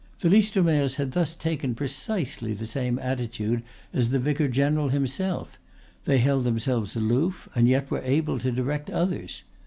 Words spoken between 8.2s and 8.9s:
to direct